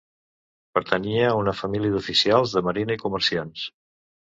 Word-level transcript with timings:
Pertanyia 0.77 1.27
a 1.27 1.35
una 1.41 1.53
família 1.59 1.93
d'Oficials 1.97 2.57
de 2.57 2.65
Marina 2.71 2.99
i 2.99 3.03
Comerciants. 3.07 3.71